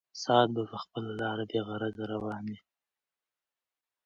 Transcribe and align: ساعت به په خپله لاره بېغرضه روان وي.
ساعت 0.23 0.49
به 0.55 0.63
په 0.71 0.77
خپله 0.83 1.09
لاره 1.21 1.43
بېغرضه 1.51 2.03
روان 2.13 2.43
وي. 2.51 2.59